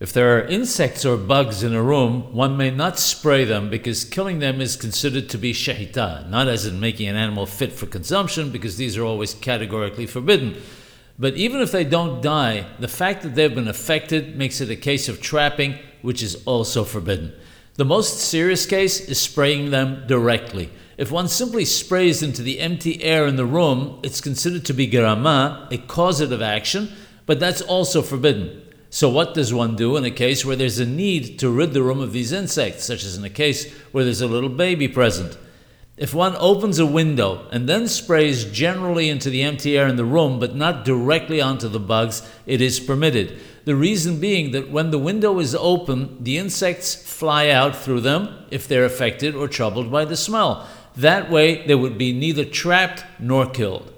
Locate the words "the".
12.80-12.88, 17.74-17.84, 22.42-22.58, 23.36-23.46, 31.72-31.82, 39.30-39.42, 39.96-40.04, 41.66-41.80, 43.64-43.74, 44.92-44.98, 46.22-46.38, 50.04-50.16